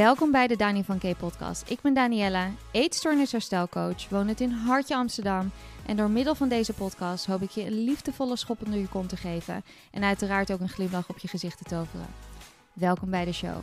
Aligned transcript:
Welkom 0.00 0.30
bij 0.30 0.46
de 0.46 0.56
Dani 0.56 0.84
van 0.84 0.98
K 0.98 1.16
podcast. 1.18 1.70
Ik 1.70 1.80
ben 1.80 1.94
Daniella, 1.94 2.50
eetstoornisherstelcoach, 2.72 4.08
woon 4.08 4.28
het 4.28 4.40
in 4.40 4.50
Hartje 4.50 4.96
Amsterdam. 4.96 5.50
En 5.86 5.96
door 5.96 6.10
middel 6.10 6.34
van 6.34 6.48
deze 6.48 6.72
podcast 6.72 7.26
hoop 7.26 7.42
ik 7.42 7.50
je 7.50 7.64
een 7.64 7.84
liefdevolle 7.84 8.36
schop 8.36 8.64
onder 8.64 8.80
je 8.80 8.88
kont 8.88 9.08
te 9.08 9.16
geven. 9.16 9.62
En 9.90 10.04
uiteraard 10.04 10.52
ook 10.52 10.60
een 10.60 10.68
glimlach 10.68 11.08
op 11.08 11.18
je 11.18 11.28
gezicht 11.28 11.58
te 11.58 11.64
toveren. 11.64 12.06
Welkom 12.72 13.10
bij 13.10 13.24
de 13.24 13.32
show. 13.32 13.56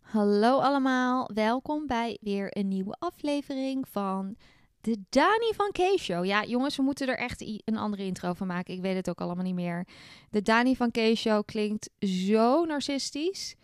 Hallo 0.00 0.58
allemaal, 0.58 1.30
welkom 1.34 1.86
bij 1.86 2.18
weer 2.20 2.46
een 2.50 2.68
nieuwe 2.68 2.96
aflevering 2.98 3.88
van 3.88 4.36
de 4.80 4.96
Dani 5.08 5.52
van 5.56 5.70
K 5.72 5.98
Show. 5.98 6.24
Ja, 6.24 6.44
jongens, 6.44 6.76
we 6.76 6.82
moeten 6.82 7.08
er 7.08 7.18
echt 7.18 7.40
een 7.64 7.76
andere 7.76 8.04
intro 8.04 8.32
van 8.32 8.46
maken. 8.46 8.74
Ik 8.74 8.80
weet 8.80 8.96
het 8.96 9.08
ook 9.08 9.20
allemaal 9.20 9.44
niet 9.44 9.54
meer. 9.54 9.86
De 10.30 10.42
Dani 10.42 10.76
van 10.76 10.90
K 10.90 10.98
Show 11.14 11.44
klinkt 11.44 11.90
zo 11.98 12.64
narcistisch. 12.64 13.54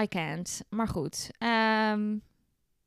I 0.00 0.08
can't. 0.08 0.62
Maar 0.68 0.88
goed. 0.88 1.30
Ehm, 1.38 2.16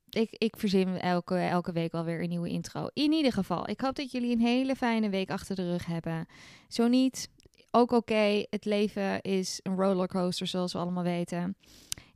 ik, 0.10 0.36
ik 0.38 0.58
verzin 0.58 1.00
elke, 1.00 1.36
elke 1.36 1.72
week 1.72 1.94
alweer 1.94 2.22
een 2.22 2.30
nieuwe 2.30 2.50
intro. 2.50 2.88
In 2.94 3.12
ieder 3.12 3.32
geval, 3.32 3.70
ik 3.70 3.82
hoop 3.82 3.96
dat 3.96 4.12
jullie 4.12 4.32
een 4.32 4.42
hele 4.42 4.76
fijne 4.76 5.10
week 5.10 5.30
achter 5.30 5.56
de 5.56 5.70
rug 5.72 5.86
hebben. 5.86 6.26
Zo 6.68 6.88
niet, 6.88 7.30
ook 7.72 7.92
oké. 7.92 8.46
Het 8.50 8.66
leven 8.66 9.22
is 9.22 9.60
een 9.64 9.76
rollercoaster, 9.76 10.48
zoals 10.48 10.74
we 10.74 10.80
allemaal 10.80 11.04
weten. 11.04 11.58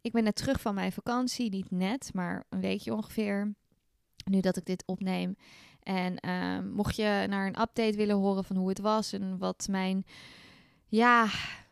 Ik 0.02 0.12
ben 0.12 0.24
net 0.24 0.36
terug 0.36 0.62
van 0.62 0.74
mijn 0.74 0.92
vakantie. 0.92 1.50
Niet 1.50 1.72
net, 1.72 2.10
maar 2.14 2.46
een 2.50 2.62
weekje 2.62 2.94
ongeveer. 2.94 3.54
Nu 4.26 4.40
dat 4.40 4.58
ik 4.58 4.66
dit 4.66 4.84
opneem. 4.86 5.36
En 5.84 6.18
ehm, 6.18 6.70
mocht 6.70 6.96
je 6.96 7.26
naar 7.30 7.48
een 7.48 7.62
update 7.62 7.98
willen 7.98 8.16
horen 8.16 8.44
van 8.44 8.56
hoe 8.56 8.70
het 8.70 8.80
was 8.80 9.14
en 9.14 9.38
wat 9.38 9.68
mijn 9.70 10.06
ja, 10.88 11.28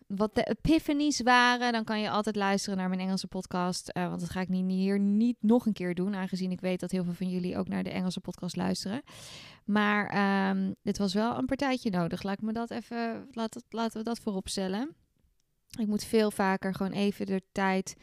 wat 0.07 0.35
de 0.35 0.43
epiphanies 0.43 1.21
waren, 1.21 1.71
dan 1.71 1.83
kan 1.83 1.99
je 1.99 2.09
altijd 2.09 2.35
luisteren 2.35 2.77
naar 2.77 2.89
mijn 2.89 3.01
Engelse 3.01 3.27
podcast. 3.27 3.89
Uh, 3.93 4.07
want 4.07 4.19
dat 4.19 4.29
ga 4.29 4.41
ik 4.41 4.47
hier 4.47 4.99
niet 4.99 5.37
nog 5.39 5.65
een 5.65 5.73
keer 5.73 5.95
doen, 5.95 6.15
aangezien 6.15 6.51
ik 6.51 6.61
weet 6.61 6.79
dat 6.79 6.91
heel 6.91 7.03
veel 7.03 7.13
van 7.13 7.29
jullie 7.29 7.57
ook 7.57 7.67
naar 7.67 7.83
de 7.83 7.89
Engelse 7.89 8.19
podcast 8.19 8.55
luisteren. 8.55 9.01
Maar 9.65 10.49
um, 10.49 10.75
dit 10.81 10.97
was 10.97 11.13
wel 11.13 11.37
een 11.37 11.45
partijtje 11.45 11.89
nodig. 11.89 12.23
Laat 12.23 12.41
me 12.41 12.53
dat 12.53 12.71
even, 12.71 13.27
laat, 13.31 13.63
laten 13.69 13.97
we 13.97 14.03
dat 14.03 14.19
voorop 14.19 14.47
stellen. 14.47 14.95
Ik 15.79 15.87
moet 15.87 16.03
veel 16.03 16.31
vaker 16.31 16.73
gewoon 16.73 16.93
even 16.93 17.25
de 17.25 17.41
tijd 17.51 17.95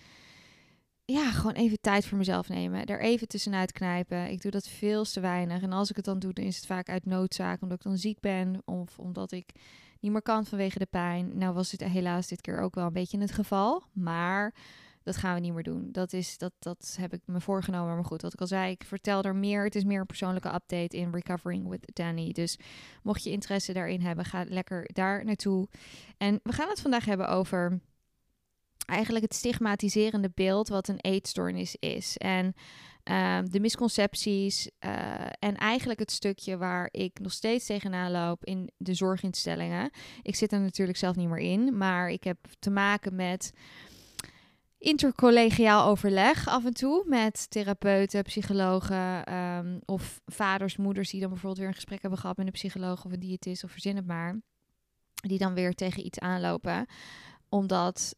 ja, 1.06 1.30
gewoon 1.30 1.54
even 1.54 1.80
tijd 1.80 2.06
voor 2.06 2.18
mezelf 2.18 2.48
nemen. 2.48 2.84
Er 2.84 3.00
even 3.00 3.28
tussenuit 3.28 3.72
knijpen. 3.72 4.30
Ik 4.30 4.42
doe 4.42 4.50
dat 4.50 4.68
veel 4.68 5.04
te 5.04 5.20
weinig. 5.20 5.62
En 5.62 5.72
als 5.72 5.90
ik 5.90 5.96
het 5.96 6.04
dan 6.04 6.18
doe, 6.18 6.32
dan 6.32 6.44
is 6.44 6.56
het 6.56 6.66
vaak 6.66 6.88
uit 6.88 7.04
noodzaak. 7.04 7.62
Omdat 7.62 7.76
ik 7.78 7.84
dan 7.84 7.98
ziek 7.98 8.20
ben. 8.20 8.62
Of 8.64 8.98
omdat 8.98 9.32
ik 9.32 9.52
niet 10.04 10.12
meer 10.12 10.22
kan 10.22 10.46
vanwege 10.46 10.78
de 10.78 10.86
pijn. 10.86 11.38
Nou 11.38 11.54
was 11.54 11.72
het 11.72 11.84
helaas 11.84 12.26
dit 12.26 12.40
keer 12.40 12.60
ook 12.60 12.74
wel 12.74 12.86
een 12.86 12.92
beetje 12.92 13.18
het 13.18 13.32
geval. 13.32 13.82
Maar 13.92 14.54
dat 15.02 15.16
gaan 15.16 15.34
we 15.34 15.40
niet 15.40 15.52
meer 15.52 15.62
doen. 15.62 15.88
Dat, 15.92 16.12
is, 16.12 16.38
dat, 16.38 16.52
dat 16.58 16.96
heb 17.00 17.12
ik 17.12 17.20
me 17.24 17.40
voorgenomen. 17.40 17.94
Maar 17.94 18.04
goed, 18.04 18.22
wat 18.22 18.32
ik 18.32 18.40
al 18.40 18.46
zei, 18.46 18.70
ik 18.70 18.84
vertel 18.84 19.22
er 19.22 19.36
meer. 19.36 19.64
Het 19.64 19.74
is 19.74 19.84
meer 19.84 20.00
een 20.00 20.06
persoonlijke 20.06 20.54
update 20.54 20.96
in 20.96 21.12
Recovering 21.12 21.68
with 21.68 21.90
Danny. 21.92 22.32
Dus 22.32 22.58
mocht 23.02 23.24
je 23.24 23.30
interesse 23.30 23.72
daarin 23.72 24.00
hebben, 24.00 24.24
ga 24.24 24.44
lekker 24.48 24.90
daar 24.92 25.24
naartoe. 25.24 25.68
En 26.16 26.40
we 26.42 26.52
gaan 26.52 26.68
het 26.68 26.80
vandaag 26.80 27.04
hebben 27.04 27.28
over 27.28 27.80
eigenlijk 28.86 29.24
het 29.24 29.34
stigmatiserende 29.34 30.30
beeld 30.34 30.68
wat 30.68 30.88
een 30.88 31.00
eetstoornis 31.00 31.76
is. 31.76 32.16
En 32.16 32.54
Ehm, 33.04 33.44
de 33.44 33.60
misconcepties 33.60 34.70
uh, 34.80 35.26
en 35.38 35.56
eigenlijk 35.56 35.98
het 36.00 36.10
stukje 36.10 36.56
waar 36.56 36.88
ik 36.90 37.18
nog 37.18 37.32
steeds 37.32 37.66
tegenaan 37.66 38.10
loop 38.10 38.44
in 38.44 38.70
de 38.76 38.94
zorginstellingen. 38.94 39.90
Ik 40.22 40.34
zit 40.34 40.52
er 40.52 40.60
natuurlijk 40.60 40.98
zelf 40.98 41.16
niet 41.16 41.28
meer 41.28 41.38
in, 41.38 41.76
maar 41.76 42.10
ik 42.10 42.24
heb 42.24 42.38
te 42.58 42.70
maken 42.70 43.14
met 43.14 43.52
intercollegiaal 44.78 45.86
overleg 45.86 46.48
af 46.48 46.64
en 46.64 46.74
toe 46.74 47.04
met 47.06 47.50
therapeuten, 47.50 48.22
psychologen 48.22 49.34
um, 49.34 49.80
of 49.84 50.20
vaders, 50.26 50.76
moeders 50.76 51.10
die 51.10 51.20
dan 51.20 51.28
bijvoorbeeld 51.28 51.58
weer 51.60 51.68
een 51.68 51.74
gesprek 51.74 52.00
hebben 52.00 52.18
gehad 52.18 52.36
met 52.36 52.46
een 52.46 52.52
psycholoog 52.52 53.04
of 53.04 53.12
een 53.12 53.20
diëtist 53.20 53.64
of 53.64 53.70
verzin 53.70 53.96
het 53.96 54.06
maar. 54.06 54.40
Die 55.14 55.38
dan 55.38 55.54
weer 55.54 55.74
tegen 55.74 56.06
iets 56.06 56.18
aanlopen. 56.18 56.86
Omdat 57.48 58.14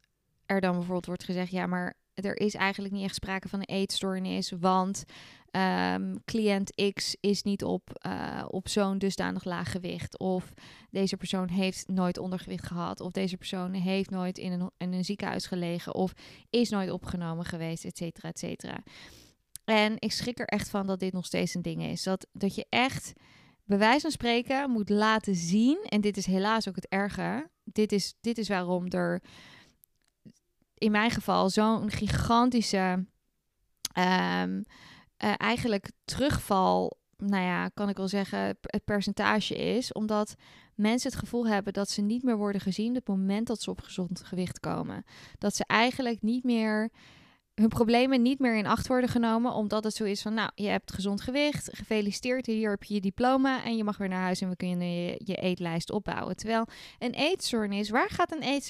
er 0.47 0.61
dan 0.61 0.73
bijvoorbeeld 0.73 1.07
wordt 1.07 1.25
gezegd, 1.25 1.51
ja, 1.51 1.67
maar 1.67 1.95
er 2.25 2.37
is 2.37 2.54
eigenlijk 2.54 2.94
niet 2.94 3.04
echt 3.04 3.15
sprake 3.15 3.49
van 3.49 3.59
een 3.59 3.77
eetstoornis, 3.77 4.50
want 4.50 5.04
um, 5.50 6.25
cliënt 6.25 6.93
X 6.94 7.16
is 7.21 7.43
niet 7.43 7.65
op, 7.65 8.06
uh, 8.06 8.44
op 8.49 8.69
zo'n 8.69 8.99
dusdanig 8.99 9.44
laag 9.44 9.71
gewicht. 9.71 10.19
Of 10.19 10.53
deze 10.91 11.16
persoon 11.16 11.49
heeft 11.49 11.88
nooit 11.88 12.19
ondergewicht 12.19 12.66
gehad. 12.66 13.00
Of 13.00 13.12
deze 13.12 13.37
persoon 13.37 13.72
heeft 13.72 14.10
nooit 14.10 14.38
in 14.38 14.53
een, 14.53 14.71
in 14.77 14.93
een 14.93 15.04
ziekenhuis 15.04 15.47
gelegen. 15.47 15.94
Of 15.94 16.12
is 16.50 16.71
nooit 16.71 16.91
opgenomen 16.91 17.44
geweest, 17.44 17.84
et 17.84 17.97
cetera, 17.97 18.28
et 18.28 18.38
cetera. 18.38 18.83
En 19.65 19.94
ik 19.98 20.12
schrik 20.12 20.38
er 20.38 20.47
echt 20.47 20.69
van 20.69 20.87
dat 20.87 21.00
dit 21.00 21.12
nog 21.12 21.27
steeds 21.27 21.54
een 21.54 21.62
ding 21.62 21.83
is. 21.83 22.03
Dat, 22.03 22.27
dat 22.33 22.54
je 22.54 22.66
echt, 22.69 23.12
bij 23.65 23.78
wijze 23.78 24.00
van 24.00 24.10
spreken, 24.10 24.71
moet 24.71 24.88
laten 24.88 25.34
zien. 25.34 25.78
En 25.88 26.00
dit 26.00 26.16
is 26.16 26.27
helaas 26.27 26.69
ook 26.69 26.77
het 26.77 26.88
erge. 26.88 27.50
Dit 27.65 27.93
is, 27.93 28.15
dit 28.21 28.38
is 28.38 28.48
waarom 28.48 28.87
er 28.88 29.22
in 30.79 30.91
mijn 30.91 31.11
geval 31.11 31.51
zo'n 31.51 31.91
gigantische 31.91 33.05
um, 33.99 34.65
uh, 35.25 35.35
eigenlijk 35.37 35.91
terugval, 36.05 36.99
nou 37.17 37.45
ja, 37.45 37.69
kan 37.69 37.89
ik 37.89 37.97
wel 37.97 38.09
zeggen, 38.09 38.59
het 38.61 38.85
percentage 38.85 39.55
is. 39.55 39.93
Omdat 39.93 40.35
mensen 40.75 41.11
het 41.11 41.19
gevoel 41.19 41.47
hebben 41.47 41.73
dat 41.73 41.91
ze 41.91 42.03
niet 42.03 42.23
meer 42.23 42.37
worden 42.37 42.61
gezien 42.61 42.89
op 42.89 43.07
het 43.07 43.17
moment 43.17 43.47
dat 43.47 43.61
ze 43.61 43.71
op 43.71 43.81
gezond 43.81 44.25
gewicht 44.25 44.61
komen. 44.61 45.05
Dat 45.39 45.57
ze 45.57 45.65
eigenlijk 45.67 46.23
niet 46.23 46.45
meer 46.45 46.91
hun 47.56 47.69
problemen 47.69 48.22
niet 48.22 48.39
meer 48.39 48.56
in 48.56 48.67
acht 48.67 48.87
worden 48.87 49.11
genomen, 49.11 49.53
omdat 49.53 49.84
het 49.84 49.94
zo 49.94 50.05
is 50.05 50.22
van, 50.22 50.34
nou, 50.34 50.50
je 50.55 50.69
hebt 50.69 50.93
gezond 50.93 51.21
gewicht, 51.21 51.69
gefeliciteerd, 51.72 52.47
hier 52.47 52.71
heb 52.71 52.84
je 52.84 52.94
je 52.94 53.00
diploma 53.00 53.65
en 53.65 53.77
je 53.77 53.84
mag 53.84 53.97
weer 53.97 54.09
naar 54.09 54.22
huis 54.22 54.41
en 54.41 54.49
we 54.49 54.56
kunnen 54.56 55.05
je, 55.05 55.21
je 55.25 55.34
eetlijst 55.34 55.91
opbouwen. 55.91 56.37
Terwijl 56.37 56.66
een 56.99 57.12
eetstoornis, 57.12 57.91
waar 57.91 58.11
gaat 58.11 58.33
een 58.33 58.61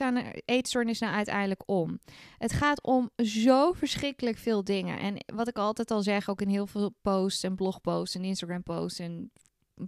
eetstoornis 0.45 0.99
nou 0.99 1.15
uiteindelijk 1.15 1.63
om? 1.67 1.99
Het 2.39 2.53
gaat 2.53 2.83
om 2.83 3.11
zo 3.17 3.73
verschrikkelijk 3.73 4.39
veel 4.39 4.65
dingen. 4.65 4.99
En 4.99 5.25
wat 5.35 5.49
ik 5.49 5.59
altijd 5.59 5.91
al 5.91 6.03
zeg, 6.03 6.29
ook 6.29 6.41
in 6.41 6.49
heel 6.49 6.67
veel 6.67 6.95
posts 7.03 7.43
en 7.43 7.55
blogposts 7.55 8.15
en 8.15 8.25
Instagram 8.25 8.63
posts 8.63 8.99
en, 8.99 9.31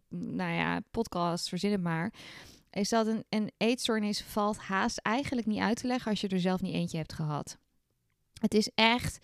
nou 0.08 0.52
ja, 0.52 0.80
podcasts, 0.90 1.48
verzin 1.48 1.72
het 1.72 1.82
maar 1.82 2.12
is 2.70 2.88
dat 2.88 3.06
een, 3.06 3.24
een 3.28 3.50
eetstoornis 3.56 4.22
valt 4.22 4.58
haast 4.58 4.98
eigenlijk 4.98 5.46
niet 5.46 5.60
uit 5.60 5.76
te 5.76 5.86
leggen 5.86 6.10
als 6.10 6.20
je 6.20 6.28
er 6.28 6.40
zelf 6.40 6.60
niet 6.60 6.74
eentje 6.74 6.96
hebt 6.96 7.12
gehad. 7.12 7.58
Het 8.38 8.54
is 8.54 8.70
echt 8.74 9.18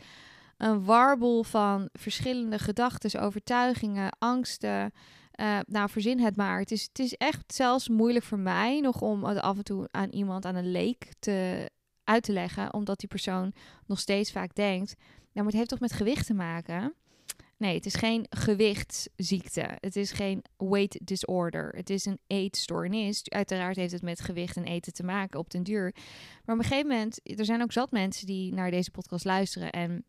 een 0.56 0.84
warboel 0.84 1.42
van 1.42 1.88
verschillende 1.92 2.58
gedachten, 2.58 3.20
overtuigingen, 3.20 4.16
angsten. 4.18 4.92
Uh, 5.40 5.58
nou, 5.66 5.88
verzin 5.90 6.20
het 6.20 6.36
maar. 6.36 6.58
Het 6.58 6.70
is, 6.70 6.82
het 6.82 6.98
is 6.98 7.14
echt 7.14 7.54
zelfs 7.54 7.88
moeilijk 7.88 8.24
voor 8.24 8.38
mij 8.38 8.80
nog 8.80 9.00
om 9.00 9.24
het 9.24 9.38
af 9.38 9.56
en 9.56 9.64
toe 9.64 9.88
aan 9.90 10.08
iemand, 10.08 10.44
aan 10.44 10.54
een 10.54 10.70
leek, 10.70 11.12
te, 11.18 11.70
uit 12.04 12.22
te 12.22 12.32
leggen. 12.32 12.74
Omdat 12.74 12.98
die 12.98 13.08
persoon 13.08 13.52
nog 13.86 13.98
steeds 13.98 14.32
vaak 14.32 14.54
denkt, 14.54 14.94
nou, 14.96 15.06
maar 15.32 15.44
het 15.44 15.54
heeft 15.54 15.68
toch 15.68 15.80
met 15.80 15.92
gewicht 15.92 16.26
te 16.26 16.34
maken? 16.34 16.94
Nee, 17.56 17.74
het 17.74 17.86
is 17.86 17.94
geen 17.94 18.26
gewichtsziekte. 18.30 19.76
Het 19.80 19.96
is 19.96 20.12
geen 20.12 20.44
weight 20.56 21.06
disorder. 21.06 21.74
Het 21.76 21.90
is 21.90 22.04
een 22.04 22.18
eetstoornis. 22.26 23.28
Uiteraard 23.28 23.76
heeft 23.76 23.92
het 23.92 24.02
met 24.02 24.20
gewicht 24.20 24.56
en 24.56 24.64
eten 24.64 24.92
te 24.92 25.04
maken 25.04 25.38
op 25.38 25.50
den 25.50 25.62
duur. 25.62 25.94
Maar 26.44 26.54
op 26.54 26.62
een 26.62 26.68
gegeven 26.68 26.90
moment, 26.90 27.38
er 27.38 27.44
zijn 27.44 27.62
ook 27.62 27.72
zat 27.72 27.90
mensen 27.90 28.26
die 28.26 28.54
naar 28.54 28.70
deze 28.70 28.90
podcast 28.90 29.24
luisteren 29.24 29.70
en 29.70 30.04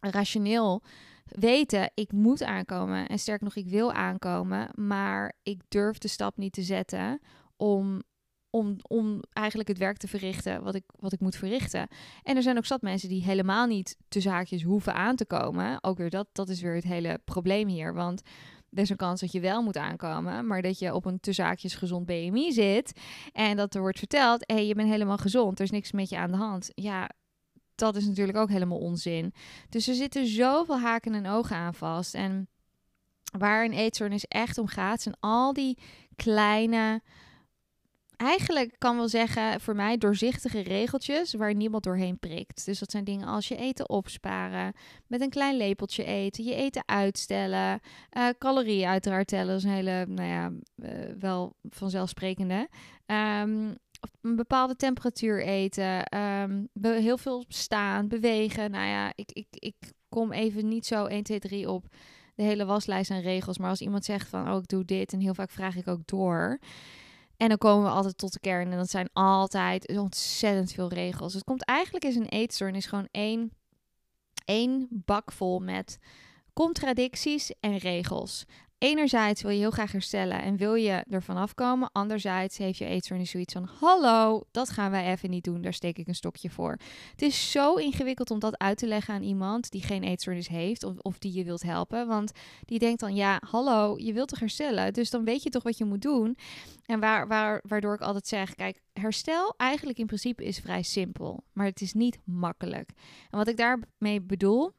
rationeel 0.00 0.82
weten, 1.24 1.90
ik 1.94 2.12
moet 2.12 2.42
aankomen. 2.42 3.08
En 3.08 3.18
sterk 3.18 3.40
nog, 3.40 3.56
ik 3.56 3.68
wil 3.68 3.92
aankomen. 3.92 4.68
Maar 4.74 5.32
ik 5.42 5.60
durf 5.68 5.98
de 5.98 6.08
stap 6.08 6.36
niet 6.36 6.52
te 6.52 6.62
zetten 6.62 7.20
om 7.56 8.02
om, 8.56 8.76
om 8.82 9.20
eigenlijk 9.32 9.68
het 9.68 9.78
werk 9.78 9.96
te 9.96 10.08
verrichten 10.08 10.62
wat 10.62 10.74
ik, 10.74 10.84
wat 10.98 11.12
ik 11.12 11.20
moet 11.20 11.36
verrichten. 11.36 11.88
En 12.22 12.36
er 12.36 12.42
zijn 12.42 12.56
ook 12.56 12.66
zat 12.66 12.82
mensen 12.82 13.08
die 13.08 13.22
helemaal 13.22 13.66
niet 13.66 13.96
te 14.08 14.20
zaakjes 14.20 14.62
hoeven 14.62 14.94
aan 14.94 15.16
te 15.16 15.26
komen. 15.26 15.84
Ook 15.84 15.98
weer 15.98 16.10
dat, 16.10 16.26
dat 16.32 16.48
is 16.48 16.60
weer 16.60 16.74
het 16.74 16.84
hele 16.84 17.20
probleem 17.24 17.68
hier. 17.68 17.94
Want 17.94 18.22
er 18.70 18.82
is 18.82 18.90
een 18.90 18.96
kans 18.96 19.20
dat 19.20 19.32
je 19.32 19.40
wel 19.40 19.62
moet 19.62 19.76
aankomen, 19.76 20.46
maar 20.46 20.62
dat 20.62 20.78
je 20.78 20.94
op 20.94 21.04
een 21.04 21.20
te 21.20 21.32
zaakjes 21.32 21.74
gezond 21.74 22.06
BMI 22.06 22.52
zit. 22.52 23.00
En 23.32 23.56
dat 23.56 23.74
er 23.74 23.80
wordt 23.80 23.98
verteld, 23.98 24.42
hé, 24.46 24.54
hey, 24.54 24.66
je 24.66 24.74
bent 24.74 24.88
helemaal 24.88 25.18
gezond, 25.18 25.58
er 25.58 25.64
is 25.64 25.70
niks 25.70 25.92
met 25.92 26.08
je 26.08 26.16
aan 26.16 26.30
de 26.30 26.36
hand. 26.36 26.70
Ja, 26.74 27.10
dat 27.74 27.96
is 27.96 28.06
natuurlijk 28.06 28.38
ook 28.38 28.48
helemaal 28.48 28.78
onzin. 28.78 29.34
Dus 29.68 29.88
er 29.88 29.94
zitten 29.94 30.26
zoveel 30.26 30.78
haken 30.78 31.14
en 31.14 31.26
ogen 31.26 31.56
aan 31.56 31.74
vast. 31.74 32.14
En 32.14 32.48
waar 33.38 33.64
een 33.64 33.72
eetstoornis 33.72 34.24
echt 34.24 34.58
om 34.58 34.66
gaat, 34.66 35.02
zijn 35.02 35.16
al 35.20 35.52
die 35.52 35.78
kleine 36.16 37.02
eigenlijk 38.16 38.74
kan 38.78 38.96
wel 38.96 39.08
zeggen 39.08 39.60
voor 39.60 39.76
mij 39.76 39.98
doorzichtige 39.98 40.60
regeltjes 40.60 41.34
waar 41.34 41.54
niemand 41.54 41.84
doorheen 41.84 42.18
prikt. 42.18 42.64
Dus 42.64 42.78
dat 42.78 42.90
zijn 42.90 43.04
dingen 43.04 43.26
als 43.26 43.48
je 43.48 43.56
eten 43.56 43.88
opsparen, 43.88 44.72
met 45.06 45.20
een 45.20 45.30
klein 45.30 45.56
lepeltje 45.56 46.04
eten, 46.04 46.44
je 46.44 46.54
eten 46.54 46.82
uitstellen, 46.86 47.80
uh, 48.16 48.28
calorieën 48.38 48.88
uiteraard 48.88 49.26
tellen. 49.26 49.46
Dat 49.46 49.56
is 49.56 49.64
een 49.64 49.70
hele, 49.70 50.06
nou 50.08 50.28
ja, 50.28 50.50
uh, 50.76 50.90
wel 51.18 51.56
vanzelfsprekende. 51.62 52.68
Um, 53.06 53.76
op 54.00 54.10
een 54.20 54.36
bepaalde 54.36 54.76
temperatuur 54.76 55.42
eten. 55.42 56.04
ehm, 56.04 56.64
heel 56.80 57.18
veel 57.18 57.44
staan, 57.48 58.08
bewegen. 58.08 58.70
Nou 58.70 58.86
ja, 58.86 59.12
ik, 59.14 59.30
ik, 59.32 59.46
ik 59.50 59.74
kom 60.08 60.32
even 60.32 60.68
niet 60.68 60.86
zo 60.86 61.04
1, 61.04 61.22
2, 61.22 61.38
3 61.38 61.70
op 61.70 61.86
de 62.34 62.42
hele 62.42 62.64
waslijst 62.64 63.10
aan 63.10 63.20
regels. 63.20 63.58
Maar 63.58 63.70
als 63.70 63.80
iemand 63.80 64.04
zegt 64.04 64.28
van, 64.28 64.50
oh, 64.50 64.56
ik 64.56 64.68
doe 64.68 64.84
dit. 64.84 65.12
En 65.12 65.20
heel 65.20 65.34
vaak 65.34 65.50
vraag 65.50 65.76
ik 65.76 65.88
ook 65.88 66.06
door. 66.06 66.58
En 67.36 67.48
dan 67.48 67.58
komen 67.58 67.84
we 67.84 67.90
altijd 67.90 68.18
tot 68.18 68.32
de 68.32 68.40
kern. 68.40 68.70
En 68.70 68.78
dat 68.78 68.90
zijn 68.90 69.08
altijd 69.12 69.98
ontzettend 69.98 70.72
veel 70.72 70.88
regels. 70.88 71.34
Het 71.34 71.44
komt 71.44 71.64
eigenlijk 71.64 72.04
is 72.04 72.16
een 72.16 72.28
eetstoornis 72.28 72.86
gewoon 72.86 73.08
één, 73.10 73.52
één 74.44 74.88
bak 74.90 75.32
vol 75.32 75.58
met 75.58 75.98
contradicties 76.52 77.52
en 77.60 77.76
regels. 77.76 78.44
Enerzijds 78.78 79.42
wil 79.42 79.50
je 79.50 79.58
heel 79.58 79.70
graag 79.70 79.92
herstellen 79.92 80.42
en 80.42 80.56
wil 80.56 80.74
je 80.74 81.04
ervan 81.10 81.36
afkomen. 81.36 81.88
Anderzijds 81.92 82.58
heeft 82.58 82.78
je 82.78 82.84
eetstoornis 82.84 83.30
zoiets 83.30 83.52
van: 83.52 83.68
hallo, 83.78 84.44
dat 84.50 84.70
gaan 84.70 84.90
wij 84.90 85.12
even 85.12 85.30
niet 85.30 85.44
doen. 85.44 85.62
Daar 85.62 85.72
steek 85.72 85.98
ik 85.98 86.08
een 86.08 86.14
stokje 86.14 86.50
voor. 86.50 86.78
Het 87.10 87.22
is 87.22 87.50
zo 87.50 87.74
ingewikkeld 87.74 88.30
om 88.30 88.38
dat 88.38 88.58
uit 88.58 88.78
te 88.78 88.86
leggen 88.86 89.14
aan 89.14 89.22
iemand 89.22 89.70
die 89.70 89.82
geen 89.82 90.02
eetstoornis 90.02 90.48
heeft 90.48 90.82
of, 90.82 90.98
of 90.98 91.18
die 91.18 91.32
je 91.32 91.44
wilt 91.44 91.62
helpen. 91.62 92.06
Want 92.06 92.32
die 92.64 92.78
denkt 92.78 93.00
dan: 93.00 93.14
ja, 93.14 93.40
hallo, 93.50 93.94
je 93.98 94.12
wilt 94.12 94.28
toch 94.28 94.40
herstellen? 94.40 94.92
Dus 94.92 95.10
dan 95.10 95.24
weet 95.24 95.42
je 95.42 95.50
toch 95.50 95.62
wat 95.62 95.78
je 95.78 95.84
moet 95.84 96.02
doen. 96.02 96.36
En 96.84 97.00
waar, 97.00 97.28
waar, 97.28 97.62
waardoor 97.68 97.94
ik 97.94 98.00
altijd 98.00 98.26
zeg: 98.26 98.54
kijk, 98.54 98.80
herstel 98.92 99.54
eigenlijk 99.56 99.98
in 99.98 100.06
principe 100.06 100.44
is 100.44 100.58
vrij 100.58 100.82
simpel, 100.82 101.44
maar 101.52 101.66
het 101.66 101.80
is 101.80 101.92
niet 101.92 102.18
makkelijk. 102.24 102.90
En 103.30 103.38
wat 103.38 103.48
ik 103.48 103.56
daarmee 103.56 104.20
bedoel 104.22 104.72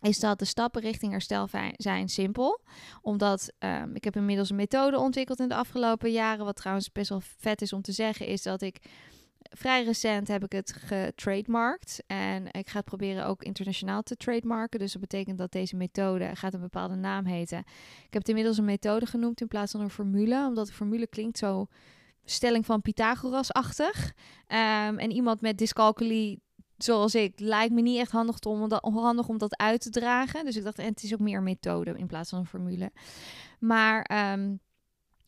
is 0.00 0.18
dat 0.18 0.38
de 0.38 0.44
stappen 0.44 0.82
richting 0.82 1.12
herstel 1.12 1.48
zijn 1.76 2.08
simpel. 2.08 2.60
Omdat 3.02 3.52
ehm, 3.58 3.94
ik 3.94 4.04
heb 4.04 4.16
inmiddels 4.16 4.50
een 4.50 4.56
methode 4.56 4.98
ontwikkeld 4.98 5.40
in 5.40 5.48
de 5.48 5.54
afgelopen 5.54 6.10
jaren. 6.10 6.44
Wat 6.44 6.56
trouwens 6.56 6.92
best 6.92 7.08
wel 7.08 7.20
vet 7.38 7.62
is 7.62 7.72
om 7.72 7.82
te 7.82 7.92
zeggen, 7.92 8.26
is 8.26 8.42
dat 8.42 8.62
ik 8.62 8.80
vrij 9.42 9.84
recent 9.84 10.28
heb 10.28 10.44
ik 10.44 10.52
het 10.52 10.72
getrademarkt. 10.72 12.02
En 12.06 12.46
ik 12.50 12.68
ga 12.68 12.76
het 12.76 12.84
proberen 12.84 13.26
ook 13.26 13.42
internationaal 13.42 14.02
te 14.02 14.16
trademarken. 14.16 14.78
Dus 14.78 14.92
dat 14.92 15.00
betekent 15.00 15.38
dat 15.38 15.52
deze 15.52 15.76
methode 15.76 16.30
gaat 16.36 16.54
een 16.54 16.60
bepaalde 16.60 16.94
naam 16.94 17.24
heten. 17.24 17.58
Ik 17.58 18.12
heb 18.12 18.22
het 18.22 18.28
inmiddels 18.28 18.58
een 18.58 18.64
methode 18.64 19.06
genoemd 19.06 19.40
in 19.40 19.48
plaats 19.48 19.72
van 19.72 19.80
een 19.80 19.90
formule. 19.90 20.46
Omdat 20.46 20.66
de 20.66 20.72
formule 20.72 21.06
klinkt 21.06 21.38
zo 21.38 21.66
stelling 22.24 22.66
van 22.66 22.82
Pythagoras-achtig. 22.82 24.12
Ehm, 24.46 24.98
en 24.98 25.10
iemand 25.10 25.40
met 25.40 25.58
dyscalculie 25.58 26.42
zoals 26.84 27.14
ik, 27.14 27.40
lijkt 27.40 27.74
me 27.74 27.80
niet 27.80 27.98
echt 27.98 28.10
handig 28.10 28.38
om, 28.40 28.68
dat, 28.68 28.82
handig 28.82 29.28
om 29.28 29.38
dat 29.38 29.56
uit 29.56 29.80
te 29.80 29.90
dragen. 29.90 30.44
Dus 30.44 30.56
ik 30.56 30.64
dacht, 30.64 30.76
het 30.76 31.02
is 31.02 31.12
ook 31.12 31.20
meer 31.20 31.42
methode 31.42 31.98
in 31.98 32.06
plaats 32.06 32.30
van 32.30 32.38
een 32.38 32.46
formule. 32.46 32.92
Maar 33.58 34.02
ehm, 34.02 34.54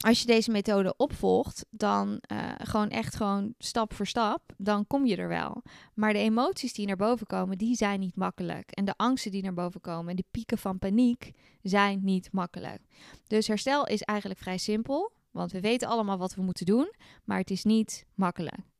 als 0.03 0.21
je 0.21 0.27
deze 0.27 0.51
methode 0.51 0.97
opvolgt, 0.97 1.67
dan 1.71 2.19
eh, 2.21 2.49
gewoon 2.59 2.89
echt 2.89 3.17
gewoon 3.17 3.55
stap 3.59 3.95
voor 3.95 4.07
stap, 4.07 4.53
dan 4.57 4.87
kom 4.87 5.07
je 5.07 5.17
er 5.17 5.29
wel. 5.29 5.63
Maar 5.95 6.13
de 6.13 6.19
emoties 6.19 6.73
die 6.73 6.87
naar 6.87 6.97
boven 6.97 7.27
komen, 7.27 7.59
die 7.59 7.77
zijn 7.77 8.01
niet 8.01 8.17
makkelijk. 8.17 8.71
En 8.71 8.85
de 8.85 8.95
angsten 8.97 9.31
die 9.31 9.43
naar 9.43 9.55
boven 9.55 9.81
komen 9.81 10.11
en 10.11 10.17
de 10.17 10.25
pieken 10.31 10.59
van 10.59 10.79
paniek 10.79 11.33
zijn 11.63 12.01
niet 12.03 12.33
makkelijk. 12.33 12.81
Dus 13.27 13.47
herstel 13.47 13.87
is 13.87 14.03
eigenlijk 14.03 14.41
vrij 14.41 14.59
simpel, 14.59 15.13
want 15.31 15.53
we 15.53 15.61
weten 15.61 15.89
allemaal 15.89 16.19
wat 16.19 16.35
we 16.35 16.43
moeten 16.43 16.67
doen, 16.67 16.93
maar 17.25 17.39
het 17.39 17.51
is 17.51 17.65
niet 17.65 18.07
makkelijk. 18.15 18.72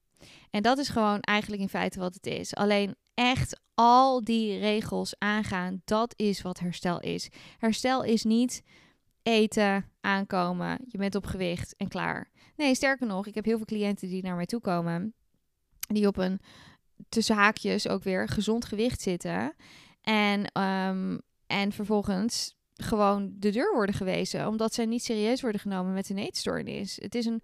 En 0.51 0.63
dat 0.63 0.79
is 0.79 0.89
gewoon 0.89 1.21
eigenlijk 1.21 1.63
in 1.63 1.69
feite 1.69 1.99
wat 1.99 2.15
het 2.15 2.27
is. 2.27 2.55
Alleen 2.55 2.95
echt 3.15 3.61
al 3.75 4.25
die 4.25 4.59
regels 4.59 5.15
aangaan, 5.19 5.83
dat 5.85 6.13
is 6.17 6.43
wat 6.43 6.59
herstel 6.59 7.01
is. 7.01 7.29
Herstel 7.59 8.03
is 8.03 8.25
niet 8.25 8.63
eten, 9.23 9.91
aankomen, 10.01 10.79
je 10.87 10.99
bent 10.99 11.15
op 11.15 11.27
gewicht 11.27 11.77
en 11.77 11.89
klaar. 11.89 12.31
Nee, 12.57 12.75
sterker 12.75 13.07
nog, 13.07 13.27
ik 13.27 13.35
heb 13.35 13.45
heel 13.45 13.57
veel 13.57 13.67
cliënten 13.67 14.09
die 14.09 14.23
naar 14.23 14.37
mij 14.37 14.47
toe 14.47 14.61
komen, 14.61 15.15
die 15.79 16.07
op 16.07 16.17
een 16.17 16.41
tussen 17.09 17.37
haakjes 17.37 17.89
ook 17.89 18.03
weer 18.03 18.29
gezond 18.29 18.65
gewicht 18.65 19.01
zitten. 19.01 19.55
En, 20.01 20.45
ehm, 20.53 21.19
en 21.47 21.73
vervolgens 21.73 22.57
gewoon 22.75 23.33
de 23.39 23.51
deur 23.51 23.73
worden 23.75 23.95
gewezen, 23.95 24.49
omdat 24.49 24.75
zij 24.75 24.87
niet 24.87 25.05
serieus 25.05 25.41
worden 25.41 25.61
genomen 25.61 25.93
met 25.93 26.09
een 26.09 26.19
eetstoornis. 26.19 26.99
Het 27.01 27.15
is 27.15 27.27
een 27.27 27.43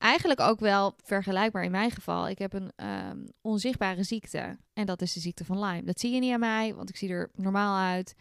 eigenlijk 0.00 0.40
ook 0.40 0.60
wel 0.60 0.94
vergelijkbaar 1.04 1.64
in 1.64 1.70
mijn 1.70 1.90
geval. 1.90 2.28
Ik 2.28 2.38
heb 2.38 2.52
een 2.52 2.72
ehm, 2.76 3.18
onzichtbare 3.40 4.02
ziekte. 4.02 4.58
En 4.72 4.86
dat 4.86 5.02
is 5.02 5.12
de 5.12 5.20
ziekte 5.20 5.44
van 5.44 5.58
Lyme. 5.58 5.84
Dat 5.84 6.00
zie 6.00 6.14
je 6.14 6.20
niet 6.20 6.32
aan 6.32 6.40
mij, 6.40 6.74
want 6.74 6.88
ik 6.88 6.96
zie 6.96 7.10
er 7.10 7.30
normaal 7.34 7.78
uit. 7.78 8.14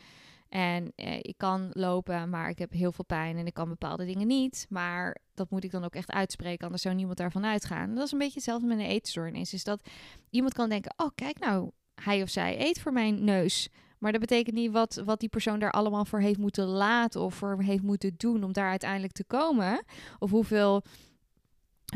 En 0.50 0.92
eh, 0.96 1.18
ik 1.18 1.34
kan 1.38 1.70
lopen, 1.74 2.30
maar 2.30 2.50
ik 2.50 2.60
heb 2.60 2.72
heel 2.72 2.92
veel 2.92 3.06
pijn 3.06 3.38
en 3.38 3.46
ik 3.46 3.54
kan 3.54 3.70
bepaalde 3.70 4.06
dingen 4.06 4.28
niet. 4.28 4.66
Maar 4.70 5.18
dat 5.34 5.50
moet 5.50 5.64
ik 5.64 5.72
dan 5.72 5.84
ook 5.84 5.96
echt 5.96 6.12
uitspreken, 6.12 6.64
anders 6.64 6.82
zou 6.82 6.96
niemand 6.96 7.18
daarvan 7.18 7.46
uitgaan. 7.46 7.96
Dat 7.96 8.06
is 8.06 8.12
een 8.12 8.18
beetje 8.18 8.34
hetzelfde 8.34 8.68
met 8.68 8.80
een 8.80 8.86
eetstoornis. 8.86 9.54
Is 9.54 9.64
dat 9.64 9.90
iemand 10.30 10.54
kan 10.54 10.70
denken, 10.70 10.94
oh 10.98 11.10
kijk 11.16 11.40
nou, 11.40 11.72
hij 12.04 12.22
of 12.22 12.30
zij 12.30 12.60
eet 12.60 12.80
voor 12.80 12.94
mijn 12.94 13.24
neus. 13.24 13.70
Maar 13.98 14.12
dat 14.12 14.22
betekent 14.22 14.56
niet 14.56 14.72
wat, 14.72 15.02
wat 15.06 15.20
die 15.20 15.30
persoon 15.30 15.60
daar 15.60 15.72
allemaal 15.72 16.06
voor 16.06 16.20
heeft 16.20 16.40
moeten 16.40 16.66
laten 16.66 17.22
of 17.22 17.36
voor 17.36 17.62
heeft 17.62 17.84
moeten 17.84 18.14
doen 18.18 18.44
om 18.44 18.54
daar 18.54 18.70
uiteindelijk 18.70 19.14
te 19.14 19.24
komen. 19.24 19.84
Of 20.20 20.30
hoeveel 20.30 20.84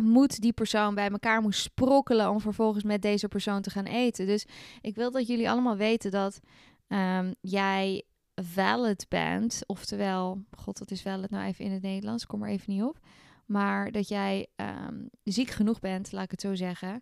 moet 0.02 0.42
die 0.42 0.54
persoon 0.54 0.96
bij 0.96 1.10
elkaar 1.10 1.42
moest 1.42 1.62
sprokkelen 1.62 2.30
om 2.30 2.40
vervolgens 2.40 2.84
met 2.84 3.02
deze 3.02 3.28
persoon 3.28 3.62
te 3.62 3.70
gaan 3.70 3.86
eten. 3.86 4.26
Dus 4.26 4.46
ik 4.82 4.96
wil 4.96 5.12
dat 5.12 5.28
jullie 5.28 5.50
allemaal 5.50 5.76
weten 5.76 6.12
dat 6.12 6.40
um, 6.88 7.34
jij 7.42 8.04
valid 8.36 9.06
bent. 9.10 9.64
Oftewel, 9.66 10.44
god, 10.58 10.80
wat 10.80 10.92
is 10.92 11.02
valid 11.02 11.30
nou 11.30 11.46
even 11.46 11.66
in 11.66 11.72
het 11.72 11.82
Nederlands? 11.82 12.26
Kom 12.26 12.44
er 12.44 12.50
even 12.50 12.74
niet 12.74 12.84
op. 12.84 13.00
Maar 13.46 13.92
dat 13.92 14.08
jij 14.08 14.48
um, 14.56 15.10
ziek 15.24 15.50
genoeg 15.50 15.80
bent, 15.80 16.12
laat 16.12 16.24
ik 16.24 16.32
het 16.32 16.42
zo 16.42 16.56
zeggen. 16.56 17.02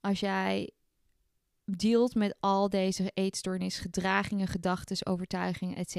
Als 0.00 0.20
jij 0.20 0.70
dealt 1.64 2.14
met 2.14 2.34
al 2.40 2.68
deze 2.68 3.10
eetstoornis, 3.14 3.78
gedragingen, 3.78 4.46
gedachten, 4.46 5.06
overtuigingen, 5.06 5.76
etc. 5.76 5.96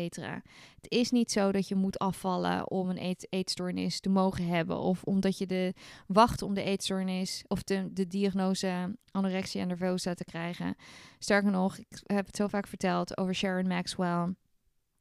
Het 0.75 0.87
is 0.87 1.11
niet 1.11 1.31
zo 1.31 1.51
dat 1.51 1.67
je 1.67 1.75
moet 1.75 1.99
afvallen 1.99 2.71
om 2.71 2.89
een 2.89 3.03
eet 3.03 3.27
eetstoornis 3.29 3.99
te 3.99 4.09
mogen 4.09 4.47
hebben. 4.47 4.79
Of 4.79 5.03
omdat 5.03 5.37
je 5.37 5.45
de 5.45 5.73
wacht 6.07 6.41
om 6.41 6.53
de 6.53 6.63
eetstoornis 6.63 7.43
of 7.47 7.63
de, 7.63 7.93
de 7.93 8.07
diagnose 8.07 8.95
anorexia 9.11 9.65
nervosa 9.65 10.13
te 10.13 10.23
krijgen. 10.23 10.75
Sterker 11.19 11.51
nog, 11.51 11.77
ik 11.77 12.01
heb 12.03 12.25
het 12.25 12.35
zo 12.35 12.47
vaak 12.47 12.67
verteld 12.67 13.17
over 13.17 13.35
Sharon 13.35 13.67
Maxwell 13.67 14.33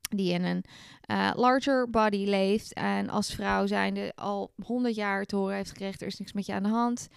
die 0.09 0.33
in 0.33 0.45
een 0.45 0.65
uh, 1.11 1.31
larger 1.35 1.91
body 1.91 2.25
leeft 2.25 2.73
en 2.73 3.09
als 3.09 3.35
vrouw 3.35 3.67
zijnde 3.67 4.13
al 4.15 4.53
100 4.65 4.95
jaar 4.95 5.25
te 5.25 5.37
horen 5.37 5.57
heeft 5.57 5.69
gekregen, 5.69 6.01
er 6.01 6.07
is 6.07 6.19
niks 6.19 6.33
met 6.33 6.47
je 6.47 6.53
aan 6.53 6.63
de 6.63 6.69
hand. 6.69 7.09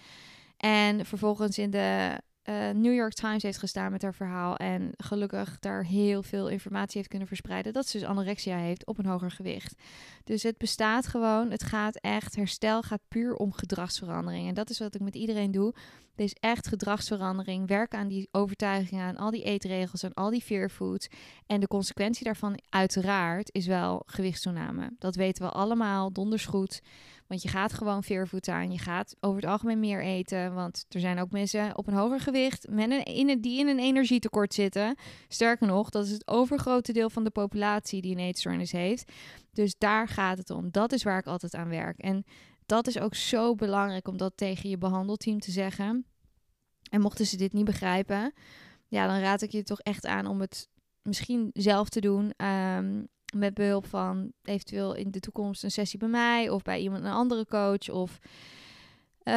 En 0.56 1.06
vervolgens 1.06 1.58
in 1.58 1.70
de 1.70 2.20
uh, 2.48 2.70
New 2.70 2.94
York 2.94 3.12
Times 3.12 3.42
heeft 3.42 3.58
gestaan 3.58 3.92
met 3.92 4.02
haar 4.02 4.14
verhaal. 4.14 4.56
En 4.56 4.92
gelukkig 4.96 5.58
daar 5.58 5.84
heel 5.84 6.22
veel 6.22 6.48
informatie 6.48 6.96
heeft 6.96 7.08
kunnen 7.08 7.28
verspreiden. 7.28 7.72
Dat 7.72 7.86
ze 7.86 7.98
dus 7.98 8.06
anorexia 8.06 8.56
heeft 8.56 8.86
op 8.86 8.98
een 8.98 9.06
hoger 9.06 9.30
gewicht. 9.30 9.74
Dus 10.24 10.42
het 10.42 10.58
bestaat 10.58 11.06
gewoon. 11.06 11.50
Het 11.50 11.62
gaat 11.62 11.96
echt. 11.96 12.36
Herstel 12.36 12.82
gaat 12.82 13.00
puur 13.08 13.34
om 13.34 13.52
gedragsverandering. 13.52 14.48
En 14.48 14.54
dat 14.54 14.70
is 14.70 14.78
wat 14.78 14.94
ik 14.94 15.00
met 15.00 15.14
iedereen 15.14 15.50
doe. 15.50 15.74
Is 16.16 16.36
echt 16.40 16.66
gedragsverandering. 16.66 17.68
Werk 17.68 17.94
aan 17.94 18.08
die 18.08 18.28
overtuigingen, 18.30 19.04
aan 19.04 19.16
al 19.16 19.30
die 19.30 19.42
eetregels, 19.42 20.02
en 20.02 20.14
al 20.14 20.30
die 20.30 20.42
fear 20.42 20.68
foods. 20.68 21.08
En 21.46 21.60
de 21.60 21.66
consequentie 21.66 22.24
daarvan, 22.24 22.58
uiteraard, 22.68 23.54
is 23.54 23.66
wel 23.66 24.02
gewichtstoename. 24.06 24.90
Dat 24.98 25.14
weten 25.14 25.44
we 25.44 25.50
allemaal 25.50 26.12
donders 26.12 26.46
goed. 26.46 26.80
Want 27.26 27.42
je 27.42 27.48
gaat 27.48 27.72
gewoon 27.72 28.02
veervoet 28.02 28.48
aan. 28.48 28.72
Je 28.72 28.78
gaat 28.78 29.16
over 29.20 29.40
het 29.40 29.50
algemeen 29.50 29.80
meer 29.80 30.02
eten. 30.02 30.54
Want 30.54 30.86
er 30.88 31.00
zijn 31.00 31.18
ook 31.18 31.30
mensen 31.30 31.76
op 31.76 31.86
een 31.86 31.94
hoger 31.94 32.20
gewicht 32.20 32.68
met 32.68 33.06
in 33.06 33.40
die 33.40 33.58
in 33.58 33.68
een 33.68 33.78
energietekort 33.78 34.54
zitten. 34.54 34.96
Sterker 35.28 35.66
nog, 35.66 35.90
dat 35.90 36.04
is 36.04 36.10
het 36.10 36.26
overgrote 36.26 36.92
deel 36.92 37.10
van 37.10 37.24
de 37.24 37.30
populatie 37.30 38.02
die 38.02 38.12
een 38.12 38.22
eetstoornis 38.22 38.72
heeft. 38.72 39.12
Dus 39.52 39.74
daar 39.78 40.08
gaat 40.08 40.38
het 40.38 40.50
om. 40.50 40.70
Dat 40.70 40.92
is 40.92 41.02
waar 41.02 41.18
ik 41.18 41.26
altijd 41.26 41.54
aan 41.54 41.68
werk. 41.68 41.98
En 41.98 42.24
dat 42.66 42.86
is 42.86 42.98
ook 42.98 43.14
zo 43.14 43.54
belangrijk 43.54 44.08
om 44.08 44.16
dat 44.16 44.32
tegen 44.36 44.68
je 44.68 44.78
behandelteam 44.78 45.40
te 45.40 45.50
zeggen. 45.50 46.06
En 46.90 47.00
mochten 47.00 47.26
ze 47.26 47.36
dit 47.36 47.52
niet 47.52 47.64
begrijpen, 47.64 48.32
ja, 48.88 49.06
dan 49.06 49.20
raad 49.20 49.42
ik 49.42 49.50
je 49.50 49.62
toch 49.62 49.80
echt 49.80 50.06
aan 50.06 50.26
om 50.26 50.40
het 50.40 50.68
misschien 51.02 51.50
zelf 51.52 51.88
te 51.88 52.00
doen. 52.00 52.46
Um, 52.46 53.08
met 53.34 53.54
behulp 53.54 53.86
van 53.86 54.32
eventueel 54.42 54.94
in 54.94 55.10
de 55.10 55.20
toekomst 55.20 55.64
een 55.64 55.70
sessie 55.70 55.98
bij 55.98 56.08
mij 56.08 56.48
of 56.48 56.62
bij 56.62 56.80
iemand, 56.80 57.04
een 57.04 57.10
andere 57.10 57.46
coach. 57.46 57.88
Of 57.88 58.18
uh, 59.28 59.34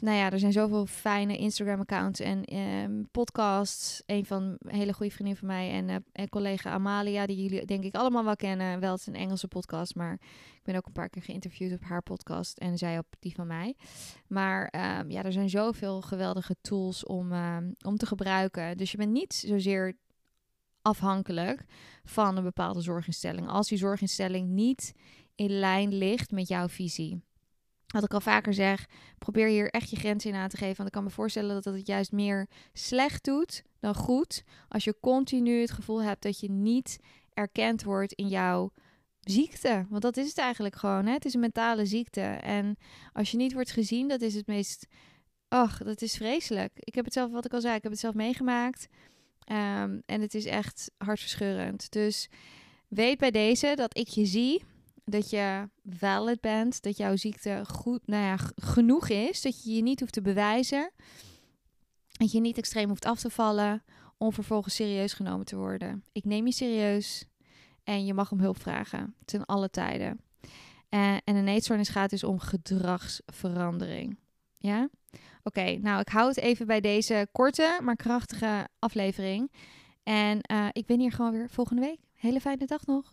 nou 0.00 0.16
ja, 0.16 0.30
er 0.30 0.38
zijn 0.38 0.52
zoveel 0.52 0.86
fijne 0.86 1.36
Instagram-accounts 1.36 2.20
en 2.20 2.56
um, 2.56 3.08
podcasts. 3.10 4.02
Een 4.06 4.24
van 4.24 4.56
een 4.58 4.74
hele 4.74 4.92
goede 4.92 5.12
vriendin 5.12 5.36
van 5.36 5.46
mij 5.46 5.70
en, 5.70 5.88
uh, 5.88 5.96
en 6.12 6.28
collega 6.28 6.70
Amalia, 6.70 7.26
die 7.26 7.42
jullie 7.42 7.66
denk 7.66 7.84
ik 7.84 7.94
allemaal 7.94 8.24
wel 8.24 8.36
kennen. 8.36 8.80
Wel, 8.80 8.90
het 8.90 9.00
is 9.00 9.06
een 9.06 9.14
Engelse 9.14 9.48
podcast, 9.48 9.94
maar 9.94 10.12
ik 10.54 10.60
ben 10.62 10.76
ook 10.76 10.86
een 10.86 10.92
paar 10.92 11.08
keer 11.08 11.22
geïnterviewd 11.22 11.72
op 11.72 11.82
haar 11.82 12.02
podcast 12.02 12.58
en 12.58 12.78
zij 12.78 12.98
op 12.98 13.06
die 13.18 13.34
van 13.34 13.46
mij. 13.46 13.74
Maar 14.26 14.74
um, 15.00 15.10
ja, 15.10 15.22
er 15.22 15.32
zijn 15.32 15.50
zoveel 15.50 16.00
geweldige 16.00 16.56
tools 16.60 17.04
om, 17.04 17.32
um, 17.32 17.74
om 17.84 17.96
te 17.96 18.06
gebruiken. 18.06 18.76
Dus 18.76 18.90
je 18.90 18.96
bent 18.96 19.12
niet 19.12 19.34
zozeer 19.34 19.96
afhankelijk 20.82 21.64
van 22.04 22.36
een 22.36 22.42
bepaalde 22.42 22.80
zorginstelling. 22.80 23.48
Als 23.48 23.68
die 23.68 23.78
zorginstelling 23.78 24.48
niet 24.48 24.92
in 25.34 25.50
lijn 25.50 25.94
ligt 25.94 26.30
met 26.30 26.48
jouw 26.48 26.68
visie. 26.68 27.22
Wat 27.90 28.04
ik 28.04 28.14
al 28.14 28.20
vaker 28.20 28.54
zeg, 28.54 28.86
probeer 29.18 29.46
hier 29.46 29.70
echt 29.70 29.90
je 29.90 29.96
grenzen 29.96 30.30
in 30.30 30.36
aan 30.36 30.48
te 30.48 30.56
geven. 30.56 30.76
Want 30.76 30.88
ik 30.88 30.94
kan 30.94 31.04
me 31.04 31.10
voorstellen 31.10 31.62
dat 31.62 31.74
het 31.74 31.86
juist 31.86 32.12
meer 32.12 32.46
slecht 32.72 33.24
doet 33.24 33.62
dan 33.80 33.94
goed. 33.94 34.44
Als 34.68 34.84
je 34.84 34.96
continu 35.00 35.60
het 35.60 35.70
gevoel 35.70 36.02
hebt 36.02 36.22
dat 36.22 36.40
je 36.40 36.50
niet 36.50 36.98
erkend 37.34 37.82
wordt 37.82 38.12
in 38.12 38.28
jouw 38.28 38.72
ziekte. 39.20 39.86
Want 39.88 40.02
dat 40.02 40.16
is 40.16 40.28
het 40.28 40.38
eigenlijk 40.38 40.76
gewoon. 40.76 41.06
Hè? 41.06 41.12
Het 41.12 41.24
is 41.24 41.34
een 41.34 41.40
mentale 41.40 41.86
ziekte. 41.86 42.20
En 42.20 42.76
als 43.12 43.30
je 43.30 43.36
niet 43.36 43.52
wordt 43.52 43.70
gezien, 43.70 44.08
dat 44.08 44.20
is 44.20 44.34
het 44.34 44.46
meest. 44.46 44.86
Ach, 45.48 45.78
dat 45.78 46.02
is 46.02 46.16
vreselijk. 46.16 46.72
Ik 46.74 46.94
heb 46.94 47.04
het 47.04 47.14
zelf, 47.14 47.30
wat 47.30 47.44
ik 47.44 47.52
al 47.52 47.60
zei, 47.60 47.74
ik 47.74 47.82
heb 47.82 47.92
het 47.92 48.00
zelf 48.00 48.14
meegemaakt. 48.14 48.88
Ehm, 49.44 49.98
en 50.06 50.20
het 50.20 50.34
is 50.34 50.44
echt 50.44 50.90
hartverscheurend. 50.96 51.92
Dus 51.92 52.28
weet 52.88 53.18
bij 53.18 53.30
deze 53.30 53.72
dat 53.74 53.98
ik 53.98 54.08
je 54.08 54.24
zie 54.24 54.62
dat 55.10 55.30
je 55.30 55.68
valid 55.88 56.40
bent, 56.40 56.82
dat 56.82 56.96
jouw 56.96 57.16
ziekte 57.16 57.62
goed, 57.68 58.06
nou 58.06 58.24
ja, 58.24 58.36
genoeg 58.56 59.08
is, 59.08 59.42
dat 59.42 59.64
je 59.64 59.72
je 59.74 59.82
niet 59.82 60.00
hoeft 60.00 60.12
te 60.12 60.22
bewijzen, 60.22 60.90
dat 62.12 62.32
je 62.32 62.40
niet 62.40 62.58
extreem 62.58 62.88
hoeft 62.88 63.04
af 63.04 63.20
te 63.20 63.30
vallen 63.30 63.84
om 64.18 64.32
vervolgens 64.32 64.74
serieus 64.74 65.12
genomen 65.12 65.46
te 65.46 65.56
worden. 65.56 66.04
Ik 66.12 66.24
neem 66.24 66.46
je 66.46 66.52
serieus 66.52 67.24
en 67.84 68.06
je 68.06 68.14
mag 68.14 68.32
om 68.32 68.40
hulp 68.40 68.60
vragen, 68.60 69.14
ten 69.24 69.44
alle 69.46 69.70
tijden. 69.70 70.20
Uh, 70.90 71.14
en 71.14 71.36
een 71.36 71.48
eetstoornis 71.48 71.88
gaat 71.88 72.10
dus 72.10 72.24
om 72.24 72.38
gedragsverandering. 72.38 74.18
Ja? 74.58 74.88
Oké, 75.42 75.76
nou 75.76 76.00
ik 76.00 76.08
hou 76.08 76.28
het 76.28 76.38
even 76.38 76.66
bij 76.66 76.80
deze 76.80 77.28
korte, 77.32 77.78
maar 77.82 77.96
krachtige 77.96 78.68
aflevering. 78.78 79.52
En 80.02 80.38
uh, 80.52 80.68
ik 80.72 80.86
ben 80.86 81.00
hier 81.00 81.12
gewoon 81.12 81.32
weer 81.32 81.50
volgende 81.50 81.82
week. 81.82 82.00
Hele 82.12 82.40
fijne 82.40 82.66
dag 82.66 82.86
nog. 82.86 83.12